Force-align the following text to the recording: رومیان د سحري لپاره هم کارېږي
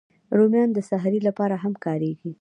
رومیان 0.37 0.69
د 0.73 0.79
سحري 0.89 1.19
لپاره 1.27 1.55
هم 1.63 1.73
کارېږي 1.85 2.29